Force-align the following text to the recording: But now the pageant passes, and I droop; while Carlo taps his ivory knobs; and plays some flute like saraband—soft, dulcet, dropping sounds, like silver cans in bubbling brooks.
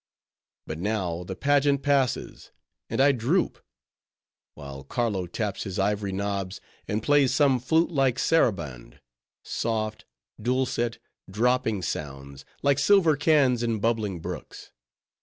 But 0.65 0.79
now 0.79 1.23
the 1.23 1.35
pageant 1.35 1.83
passes, 1.83 2.49
and 2.89 2.99
I 2.99 3.11
droop; 3.11 3.63
while 4.55 4.83
Carlo 4.83 5.27
taps 5.27 5.63
his 5.63 5.77
ivory 5.77 6.11
knobs; 6.11 6.59
and 6.87 7.03
plays 7.03 7.35
some 7.35 7.59
flute 7.59 7.91
like 7.91 8.17
saraband—soft, 8.17 10.05
dulcet, 10.41 10.97
dropping 11.29 11.83
sounds, 11.83 12.45
like 12.63 12.79
silver 12.79 13.15
cans 13.15 13.61
in 13.61 13.77
bubbling 13.79 14.21
brooks. 14.21 14.71